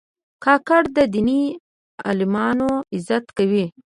[0.43, 1.41] کاکړ د دیني
[2.07, 3.65] عالمانو عزت کوي.